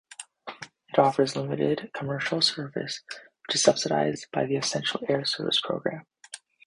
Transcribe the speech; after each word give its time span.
It 0.91 0.97
offers 0.97 1.35
limited 1.35 1.91
commercial 1.93 2.41
service, 2.41 3.03
which 3.45 3.53
is 3.53 3.61
subsidized 3.61 4.25
by 4.33 4.47
the 4.47 4.55
Essential 4.55 4.99
Air 5.07 5.25
Service 5.25 5.61
program. 5.63 6.07